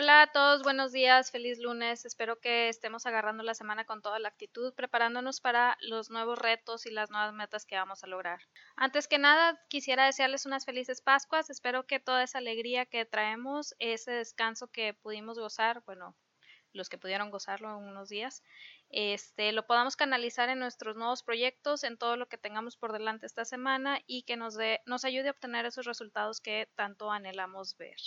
[0.00, 2.04] Hola a todos, buenos días, feliz lunes.
[2.04, 6.86] Espero que estemos agarrando la semana con toda la actitud, preparándonos para los nuevos retos
[6.86, 8.38] y las nuevas metas que vamos a lograr.
[8.76, 11.50] Antes que nada, quisiera desearles unas felices Pascuas.
[11.50, 16.14] Espero que toda esa alegría que traemos, ese descanso que pudimos gozar, bueno,
[16.72, 18.44] los que pudieron gozarlo en unos días,
[18.90, 23.26] este, lo podamos canalizar en nuestros nuevos proyectos, en todo lo que tengamos por delante
[23.26, 24.56] esta semana y que nos,
[25.04, 27.98] ayude a obtener esos resultados que tanto anhelamos ver.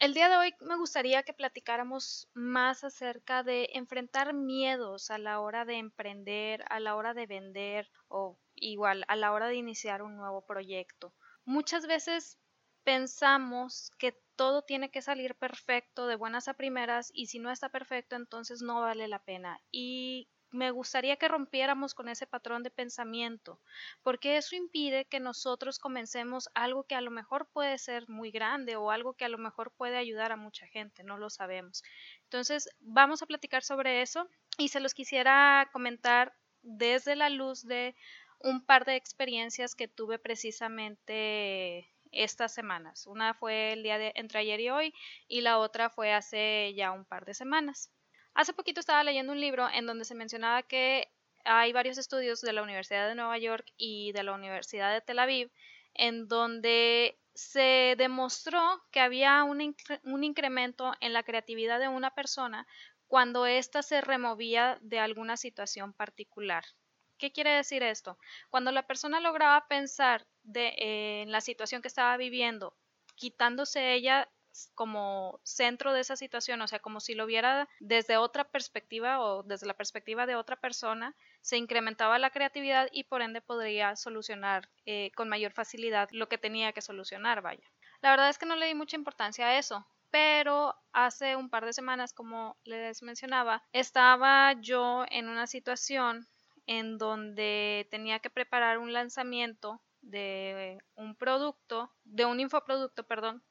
[0.00, 5.40] El día de hoy me gustaría que platicáramos más acerca de enfrentar miedos a la
[5.40, 10.00] hora de emprender, a la hora de vender o igual a la hora de iniciar
[10.00, 11.12] un nuevo proyecto.
[11.44, 12.38] Muchas veces
[12.82, 17.68] pensamos que todo tiene que salir perfecto de buenas a primeras y si no está
[17.68, 19.60] perfecto entonces no vale la pena.
[19.70, 23.60] Y me gustaría que rompiéramos con ese patrón de pensamiento,
[24.02, 28.76] porque eso impide que nosotros comencemos algo que a lo mejor puede ser muy grande
[28.76, 31.82] o algo que a lo mejor puede ayudar a mucha gente, no lo sabemos.
[32.24, 34.28] Entonces, vamos a platicar sobre eso
[34.58, 37.94] y se los quisiera comentar desde la luz de
[38.40, 43.06] un par de experiencias que tuve precisamente estas semanas.
[43.06, 44.94] Una fue el día de entre ayer y hoy
[45.28, 47.92] y la otra fue hace ya un par de semanas.
[48.40, 51.12] Hace poquito estaba leyendo un libro en donde se mencionaba que
[51.44, 55.18] hay varios estudios de la Universidad de Nueva York y de la Universidad de Tel
[55.18, 55.52] Aviv
[55.92, 62.66] en donde se demostró que había un, un incremento en la creatividad de una persona
[63.08, 66.64] cuando ésta se removía de alguna situación particular.
[67.18, 68.16] ¿Qué quiere decir esto?
[68.48, 72.74] Cuando la persona lograba pensar eh, en la situación que estaba viviendo,
[73.16, 74.30] quitándose ella
[74.74, 79.42] como centro de esa situación, o sea, como si lo viera desde otra perspectiva o
[79.42, 84.68] desde la perspectiva de otra persona, se incrementaba la creatividad y por ende podría solucionar
[84.86, 87.64] eh, con mayor facilidad lo que tenía que solucionar, vaya.
[88.02, 91.64] La verdad es que no le di mucha importancia a eso, pero hace un par
[91.64, 96.26] de semanas, como les mencionaba, estaba yo en una situación
[96.66, 103.42] en donde tenía que preparar un lanzamiento de un producto, de un infoproducto, perdón,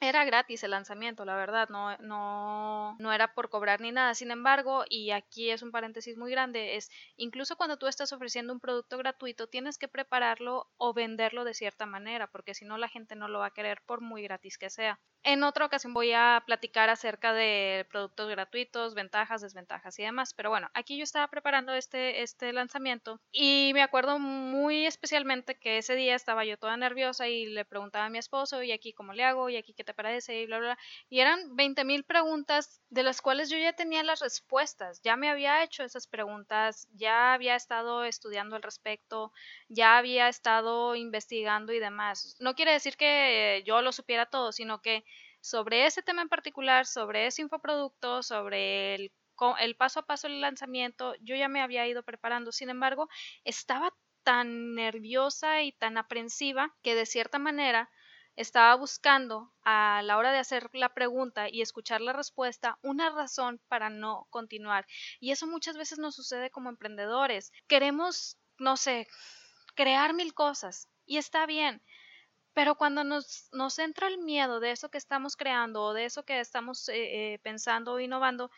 [0.00, 4.14] era gratis el lanzamiento, la verdad, no, no, no era por cobrar ni nada.
[4.14, 8.52] Sin embargo, y aquí es un paréntesis muy grande, es incluso cuando tú estás ofreciendo
[8.52, 12.88] un producto gratuito, tienes que prepararlo o venderlo de cierta manera, porque si no la
[12.88, 15.00] gente no lo va a querer por muy gratis que sea.
[15.22, 20.32] En otra ocasión voy a platicar acerca de productos gratuitos, ventajas, desventajas y demás.
[20.34, 25.78] Pero bueno, aquí yo estaba preparando este, este lanzamiento y me acuerdo muy especialmente que
[25.78, 29.14] ese día estaba yo toda nerviosa y le preguntaba a mi esposo, y aquí cómo
[29.14, 30.78] le hago, y aquí qué te parece, y bla, bla.
[31.08, 35.00] Y eran 20 mil preguntas de las cuales yo ya tenía las respuestas.
[35.02, 39.32] Ya me había hecho esas preguntas, ya había estado estudiando al respecto,
[39.68, 42.36] ya había estado investigando y demás.
[42.40, 45.04] No quiere decir que yo lo supiera todo, sino que
[45.40, 49.12] sobre ese tema en particular, sobre ese infoproducto, sobre el,
[49.60, 52.52] el paso a paso del lanzamiento, yo ya me había ido preparando.
[52.52, 53.08] Sin embargo,
[53.44, 53.92] estaba
[54.22, 57.88] tan nerviosa y tan aprensiva que de cierta manera
[58.36, 63.60] estaba buscando a la hora de hacer la pregunta y escuchar la respuesta una razón
[63.68, 64.86] para no continuar.
[65.20, 67.52] Y eso muchas veces nos sucede como emprendedores.
[67.66, 69.08] Queremos, no sé,
[69.74, 71.82] crear mil cosas y está bien,
[72.52, 76.24] pero cuando nos, nos entra el miedo de eso que estamos creando o de eso
[76.24, 78.50] que estamos eh, eh, pensando o innovando,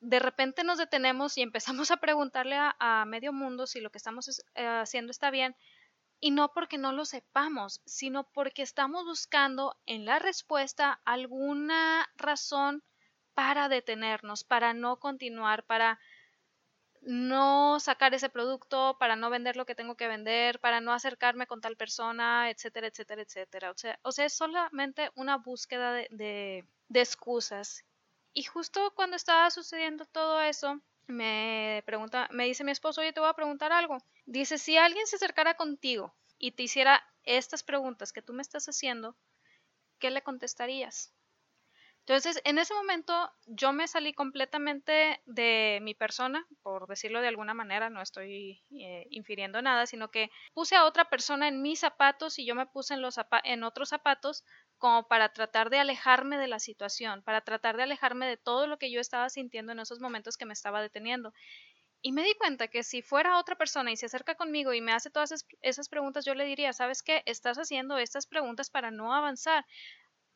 [0.00, 4.42] de repente nos detenemos y empezamos a preguntarle a, medio mundo si lo que estamos
[4.54, 5.56] eh, haciendo está bien.
[6.26, 12.82] Y no porque no lo sepamos, sino porque estamos buscando en la respuesta alguna razón
[13.34, 16.00] para detenernos, para no continuar, para
[17.02, 21.46] no sacar ese producto, para no vender lo que tengo que vender, para no acercarme
[21.46, 23.70] con tal persona, etcétera, etcétera, etcétera.
[23.70, 27.84] O sea, o sea es solamente una búsqueda de, de, de excusas.
[28.32, 33.20] Y justo cuando estaba sucediendo todo eso, me pregunta, me dice mi esposo, oye, te
[33.20, 33.98] voy a preguntar algo.
[34.26, 38.66] Dice, si alguien se acercara contigo y te hiciera estas preguntas que tú me estás
[38.66, 39.16] haciendo,
[39.98, 41.14] ¿qué le contestarías?
[42.06, 47.54] Entonces, en ese momento yo me salí completamente de mi persona, por decirlo de alguna
[47.54, 52.38] manera, no estoy eh, infiriendo nada, sino que puse a otra persona en mis zapatos
[52.38, 54.44] y yo me puse en, los en otros zapatos
[54.76, 58.76] como para tratar de alejarme de la situación, para tratar de alejarme de todo lo
[58.76, 61.32] que yo estaba sintiendo en esos momentos que me estaba deteniendo.
[62.04, 64.92] Y me di cuenta que si fuera otra persona y se acerca conmigo y me
[64.92, 67.22] hace todas esas preguntas, yo le diría, ¿sabes qué?
[67.24, 69.64] Estás haciendo estas preguntas para no avanzar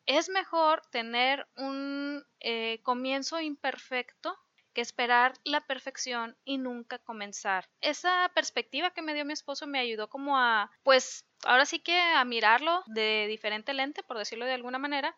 [0.09, 4.35] es mejor tener un eh, comienzo imperfecto
[4.73, 7.69] que esperar la perfección y nunca comenzar.
[7.79, 11.99] Esa perspectiva que me dio mi esposo me ayudó como a, pues, ahora sí que
[11.99, 15.15] a mirarlo de diferente lente, por decirlo de alguna manera,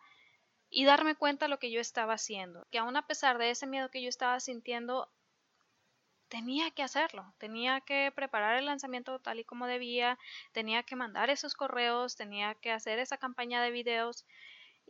[0.68, 3.66] y darme cuenta de lo que yo estaba haciendo, que aún a pesar de ese
[3.66, 5.10] miedo que yo estaba sintiendo,
[6.32, 10.18] tenía que hacerlo, tenía que preparar el lanzamiento tal y como debía,
[10.52, 14.24] tenía que mandar esos correos, tenía que hacer esa campaña de videos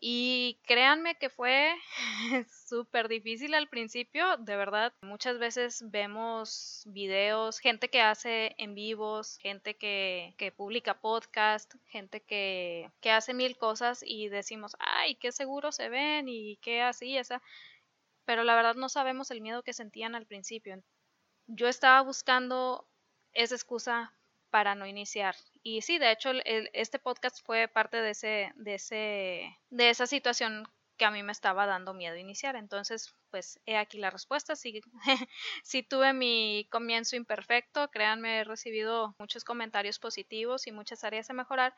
[0.01, 1.75] y créanme que fue
[2.69, 4.93] súper difícil al principio, de verdad.
[5.03, 12.21] Muchas veces vemos videos, gente que hace en vivos, gente que, que publica podcast, gente
[12.21, 17.17] que, que hace mil cosas y decimos, ay, qué seguro se ven y qué así,
[17.19, 17.43] esa.
[18.27, 20.81] Pero la verdad no sabemos el miedo que sentían al principio
[21.47, 22.87] yo estaba buscando
[23.33, 24.13] esa excusa
[24.51, 25.35] para no iniciar.
[25.63, 30.69] Y sí, de hecho, este podcast fue parte de, ese, de, ese, de esa situación
[30.99, 32.57] que a mí me estaba dando miedo iniciar.
[32.57, 34.55] Entonces, pues he aquí la respuesta.
[34.57, 34.83] Si,
[35.65, 41.35] si tuve mi comienzo imperfecto, créanme, he recibido muchos comentarios positivos y muchas áreas a
[41.35, 41.75] mejorar,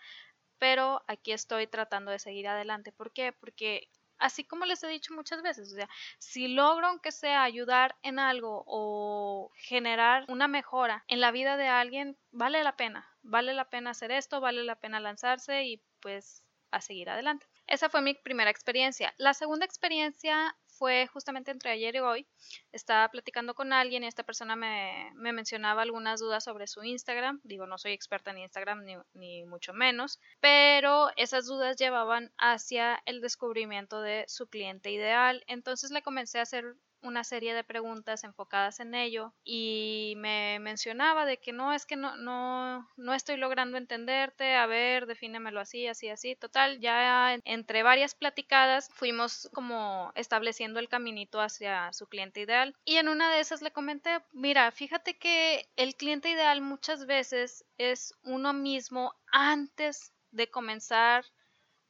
[0.59, 2.93] pero aquí estoy tratando de seguir adelante.
[2.93, 3.33] ¿Por qué?
[3.33, 3.89] Porque
[4.25, 5.89] así como les he dicho muchas veces, o sea,
[6.19, 11.69] si logro aunque sea ayudar en algo o generar una mejora en la vida de
[11.69, 16.43] alguien, vale la pena, vale la pena hacer esto, vale la pena lanzarse y pues
[16.71, 17.47] a seguir adelante.
[17.67, 19.13] Esa fue mi primera experiencia.
[19.19, 22.27] La segunda experiencia fue justamente entre ayer y hoy.
[22.73, 27.41] Estaba platicando con alguien y esta persona me, mencionaba algunas dudas sobre su Instagram.
[27.45, 33.03] Digo, no soy experta en Instagram ni, ni mucho menos, pero esas dudas llevaban hacia
[33.07, 35.45] el descubrimiento de su cliente ideal.
[35.47, 41.27] Entonces le comencé a hacer una serie de preguntas enfocadas en ello y me mencionaba
[41.27, 45.87] de que no es que no no no estoy logrando entenderte, a ver, defínemelo así,
[45.87, 46.35] así, así.
[46.37, 52.97] Total, ya entre varias platicadas fuimos como estableciendo el caminito hacia su cliente ideal y
[52.97, 58.15] en una de esas le comenté, mira, fíjate que el cliente ideal muchas veces es
[58.23, 61.25] uno mismo antes de comenzar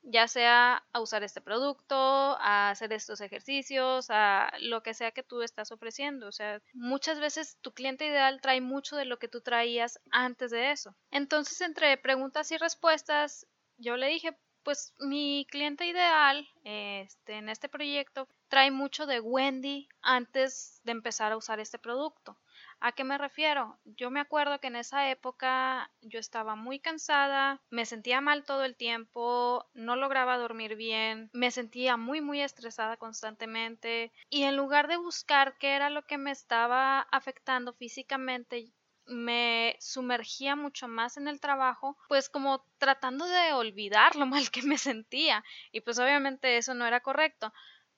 [0.05, 5.23] ya sea a usar este producto, a hacer estos ejercicios, a lo que sea que
[5.23, 6.29] tú estás ofreciendo.
[6.29, 10.51] O sea, muchas veces tu cliente ideal trae mucho de lo que tú traías antes
[10.51, 10.95] de eso.
[11.11, 13.47] Entonces, entre preguntas y respuestas,
[13.79, 19.89] yo le dije, pues mi cliente ideal este, en este proyecto trae mucho de Wendy
[20.01, 22.39] antes de empezar a usar este producto.
[22.87, 23.79] ¿A qué me refiero?
[23.87, 28.63] Yo me acuerdo que en esa época yo estaba muy cansada, me sentía mal todo
[28.63, 34.87] el tiempo, no lograba dormir bien, me sentía muy muy estresada constantemente y en lugar
[34.87, 38.75] de buscar qué era lo que me estaba afectando físicamente,
[39.07, 44.61] me sumergía mucho más en el trabajo, pues como tratando de olvidar lo mal que
[44.61, 45.43] me sentía
[45.73, 47.51] y pues obviamente eso no era correcto.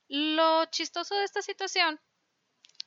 [0.07, 2.01] Lo chistoso de esta situación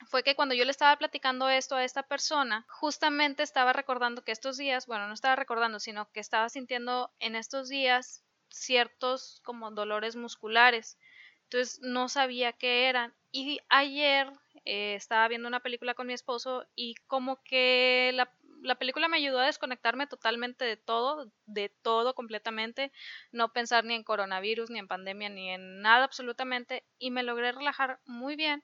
[0.10, 4.32] fue que cuando yo le estaba platicando esto a esta persona, justamente estaba recordando que
[4.32, 9.70] estos días, bueno, no estaba recordando, sino que estaba sintiendo en estos días ciertos como
[9.70, 10.98] dolores musculares.
[11.44, 13.14] Entonces no sabía qué eran.
[13.32, 14.32] Y ayer
[14.66, 18.34] eh, estaba viendo una película con mi esposo y como que la,
[18.64, 22.92] la película me ayudó a desconectarme totalmente de todo, de todo completamente,
[23.32, 27.52] no pensar ni en coronavirus, ni en pandemia, ni en nada absolutamente, y me logré
[27.52, 28.64] relajar muy bien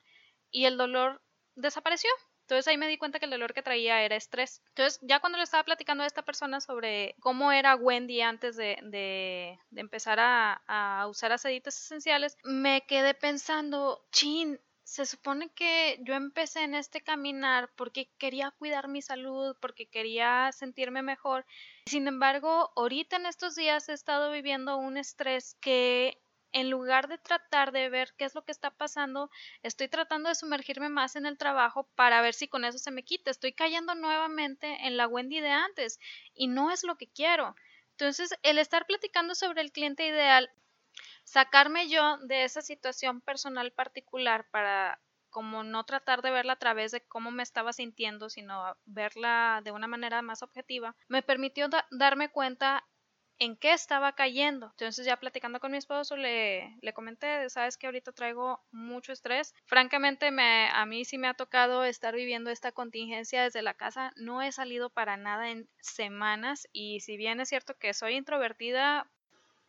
[0.55, 1.21] y el dolor
[1.55, 2.09] desapareció.
[2.41, 4.61] Entonces ahí me di cuenta que el dolor que traía era estrés.
[4.69, 8.77] Entonces ya cuando le estaba platicando a esta persona sobre cómo era Wendy antes de,
[8.83, 16.13] de, empezar a, a, usar aceites esenciales, me quedé pensando, chin, se supone que yo
[16.13, 21.47] empecé en este caminar porque quería cuidar mi salud, porque quería sentirme mejor.
[21.87, 26.21] Sin embargo, ahorita en estos días he estado viviendo un estrés que
[26.55, 29.29] en lugar de tratar de ver qué es lo que está pasando,
[29.61, 33.03] estoy tratando de sumergirme más en el trabajo para ver si con eso se me
[33.03, 33.29] quita.
[33.29, 35.99] Estoy cayendo nuevamente en la Wendy de antes
[36.33, 37.57] y no es lo que quiero.
[37.91, 40.49] Entonces, el estar platicando sobre el cliente ideal,
[41.25, 46.93] sacarme yo de esa situación personal particular para como no tratar de verla a través
[46.93, 52.29] de cómo me estaba sintiendo, sino verla de una manera más objetiva, me permitió darme
[52.29, 52.85] cuenta
[53.39, 54.67] en qué estaba cayendo.
[54.71, 59.53] Entonces ya platicando con mi esposo le, le comenté, sabes que ahorita traigo mucho estrés.
[59.65, 64.11] Francamente me, a mí sí me ha tocado estar viviendo esta contingencia desde la casa.
[64.15, 69.09] No he salido para nada en semanas y si bien es cierto que soy introvertida,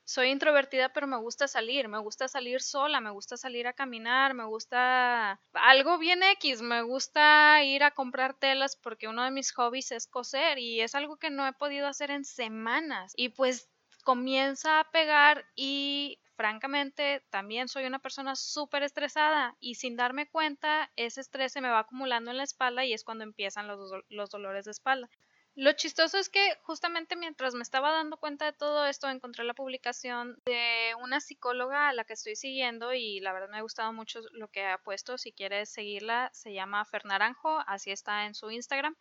[0.06, 4.34] soy introvertida, pero me gusta salir, me gusta salir sola, me gusta salir a caminar,
[4.34, 9.52] me gusta algo bien X, me gusta ir a comprar telas porque uno de mis
[9.52, 13.68] hobbies es coser y es algo que no he podido hacer en semanas y pues
[14.04, 20.92] comienza a pegar y francamente también soy una persona súper estresada y sin darme cuenta
[20.94, 24.30] ese estrés se me va acumulando en la espalda y es cuando empiezan los, los
[24.30, 25.10] dolores de espalda.
[25.56, 29.54] Lo chistoso es que justamente mientras me estaba dando cuenta de todo esto, encontré la
[29.54, 33.90] publicación de una psicóloga a la que estoy siguiendo y la verdad me ha gustado
[33.94, 35.16] mucho lo que ha puesto.
[35.16, 38.96] Si quieres seguirla, se llama Fernaranjo, así está en su Instagram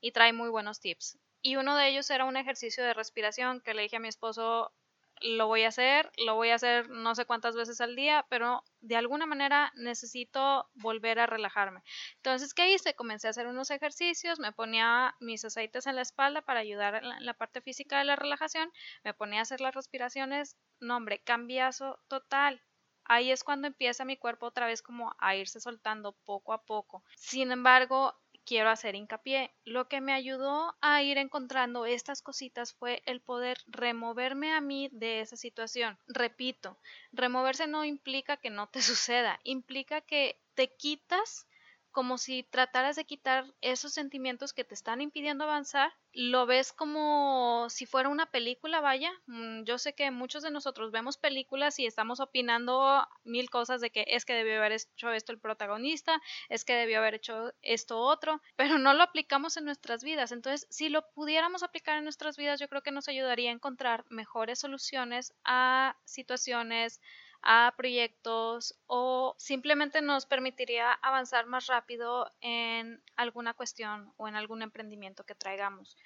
[0.00, 1.16] y trae muy buenos tips.
[1.42, 4.72] Y uno de ellos era un ejercicio de respiración que le dije a mi esposo,
[5.20, 8.64] lo voy a hacer, lo voy a hacer no sé cuántas veces al día, pero
[8.80, 11.82] de alguna manera necesito volver a relajarme.
[12.16, 12.94] Entonces, ¿qué hice?
[12.94, 17.26] Comencé a hacer unos ejercicios, me ponía mis aceites en la espalda para ayudar en
[17.26, 18.70] la, parte física de la relajación,
[19.04, 22.62] me ponía a hacer las respiraciones, no hombre, cambiazo total.
[23.04, 27.02] Ahí es cuando empieza mi cuerpo otra vez como a irse soltando poco a poco.
[27.16, 28.14] Sin embargo,
[28.50, 29.54] quiero hacer hincapié.
[29.64, 34.88] Lo que me ayudó a ir encontrando estas cositas fue el poder removerme a mí
[34.90, 35.96] de esa situación.
[36.08, 36.76] Repito,
[37.12, 41.46] removerse no implica que no te suceda, implica que te quitas
[41.90, 45.92] como si trataras de quitar esos sentimientos que te están impidiendo avanzar.
[46.12, 49.12] Lo ves como si fuera una película, vaya.
[49.26, 53.90] Mm, yo sé que muchos de nosotros vemos películas y estamos opinando mil cosas de
[53.90, 57.98] que es que debió haber hecho esto el protagonista, es que debió haber hecho esto
[57.98, 60.32] otro, pero no lo aplicamos en nuestras vidas.
[60.32, 64.04] Entonces, si lo pudiéramos aplicar en nuestras vidas, yo creo que nos ayudaría a encontrar
[64.10, 67.00] mejores soluciones a situaciones,
[67.42, 74.62] a proyectos o simplemente nos permitiría avanzar más rápido en alguna cuestión o en algún
[74.62, 75.96] emprendimiento que traigamos.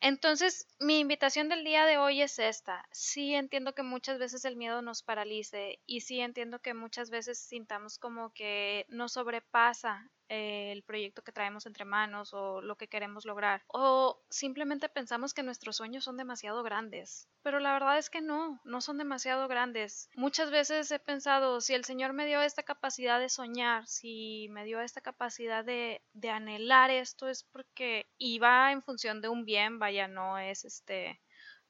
[0.00, 2.88] Entonces, mi invitación del día de hoy es esta.
[2.90, 7.38] Sí entiendo que muchas veces el miedo nos paralice y sí entiendo que muchas veces
[7.38, 13.24] sintamos como que nos sobrepasa el proyecto que traemos entre manos o lo que queremos
[13.24, 13.64] lograr.
[13.66, 17.28] O simplemente pensamos que nuestros sueños son demasiado grandes.
[17.42, 20.08] Pero la verdad es que no, no son demasiado grandes.
[20.14, 24.64] Muchas veces he pensado, si el Señor me dio esta capacidad de soñar, si me
[24.64, 29.80] dio esta capacidad de, de anhelar esto, es porque iba en función de un bien,
[29.80, 31.20] vaya, no es este,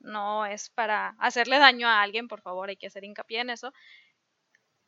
[0.00, 3.72] no es para hacerle daño a alguien, por favor, hay que hacer hincapié en eso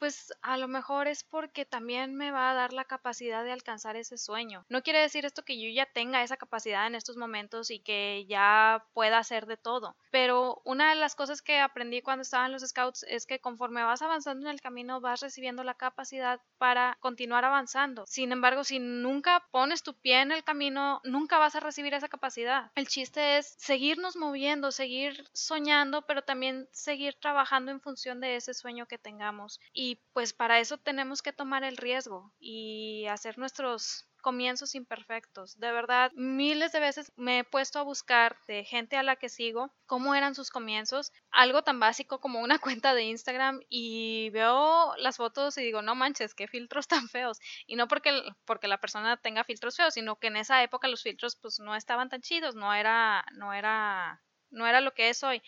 [0.03, 3.95] pues a lo mejor es porque también me va a dar la capacidad de alcanzar
[3.95, 4.67] ese sueño.
[4.69, 8.27] No quiere decir esto que yo ya tenga esa capacidad en estos momentos y que
[8.29, 12.51] ya pueda hacer de todo, pero una de las cosas que aprendí cuando estaba en
[12.51, 16.97] los scouts es que conforme vas avanzando en el camino vas recibiendo la capacidad para
[16.99, 18.05] continuar avanzando.
[18.09, 22.09] Sin embargo, si nunca pones tu pie en el camino, nunca vas a recibir esa
[22.09, 22.73] capacidad.
[22.75, 28.53] El chiste es seguirnos moviendo, seguir soñando, pero también seguir trabajando en función de ese
[28.53, 29.61] sueño que tengamos.
[29.73, 35.59] Y y pues para eso tenemos que tomar el riesgo y hacer nuestros comienzos imperfectos.
[35.59, 39.29] De verdad, miles de veces me he puesto a buscar de gente a la que
[39.29, 44.97] sigo cómo eran sus comienzos, algo tan básico como una cuenta de Instagram y veo
[44.97, 47.39] las fotos y digo, no manches, qué filtros tan feos.
[47.67, 51.03] Y no porque, porque la persona tenga filtros feos, sino que en esa época los
[51.03, 55.23] filtros pues no estaban tan chidos, no era, no era, no era lo que es
[55.23, 55.43] hoy.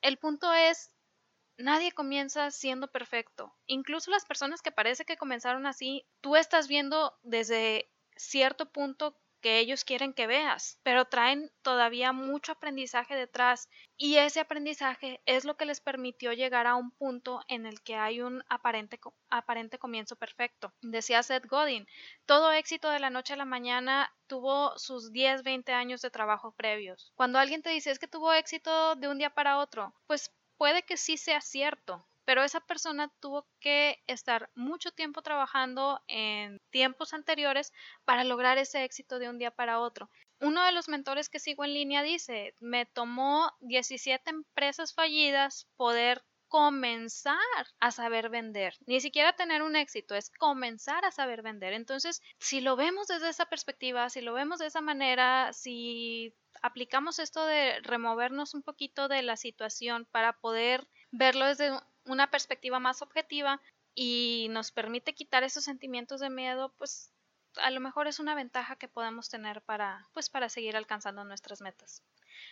[0.00, 0.91] El punto es
[1.62, 3.54] Nadie comienza siendo perfecto.
[3.66, 9.60] Incluso las personas que parece que comenzaron así, tú estás viendo desde cierto punto que
[9.60, 15.56] ellos quieren que veas, pero traen todavía mucho aprendizaje detrás y ese aprendizaje es lo
[15.56, 18.98] que les permitió llegar a un punto en el que hay un aparente,
[19.30, 20.72] aparente comienzo perfecto.
[20.80, 21.86] Decía Seth Godin,
[22.26, 26.56] todo éxito de la noche a la mañana tuvo sus 10, 20 años de trabajo
[26.56, 27.12] previos.
[27.14, 30.96] Cuando alguien te dice que tuvo éxito de un día para otro, pues puede que
[30.96, 37.72] sí sea cierto, pero esa persona tuvo que estar mucho tiempo trabajando en tiempos anteriores
[38.04, 40.10] para lograr ese éxito de un día para otro.
[40.40, 46.24] Uno de los mentores que sigo en línea dice, me tomó 17 empresas fallidas poder
[46.52, 47.38] comenzar
[47.80, 48.74] a saber vender.
[48.84, 51.72] Ni siquiera tener un éxito, es comenzar a saber vender.
[51.72, 57.18] Entonces, si lo vemos desde esa perspectiva, si lo vemos de esa manera, si aplicamos
[57.20, 61.70] esto de removernos un poquito de la situación para poder verlo desde
[62.04, 63.62] una perspectiva más objetiva
[63.94, 67.14] y nos permite quitar esos sentimientos de miedo, pues
[67.56, 71.62] a lo mejor es una ventaja que podemos tener para pues para seguir alcanzando nuestras
[71.62, 72.02] metas.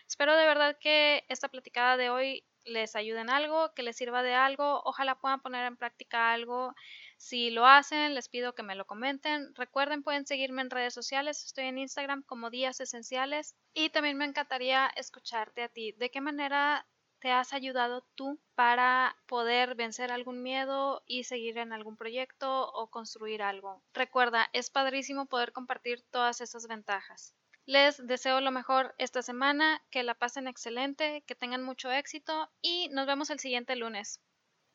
[0.06, 4.22] Espero de verdad que esta platicada de hoy les ayude en algo, que les sirva
[4.22, 6.74] de algo, ojalá puedan poner en práctica algo
[7.20, 9.54] si lo hacen, les pido que me lo comenten.
[9.54, 11.44] Recuerden, pueden seguirme en redes sociales.
[11.44, 13.54] Estoy en Instagram como Días Esenciales.
[13.74, 15.92] Y también me encantaría escucharte a ti.
[15.92, 16.86] ¿De qué manera
[17.18, 22.88] te has ayudado tú para poder vencer algún miedo y seguir en algún proyecto o
[22.88, 23.82] construir algo?
[23.92, 27.34] Recuerda, es padrísimo poder compartir todas esas ventajas.
[27.66, 32.88] Les deseo lo mejor esta semana, que la pasen excelente, que tengan mucho éxito y
[32.90, 34.20] nos vemos el siguiente lunes.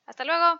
[0.05, 0.59] Hasta luego.